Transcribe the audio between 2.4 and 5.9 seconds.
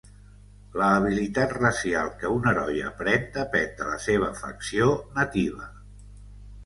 heroi aprèn depèn de la seva facció nativa.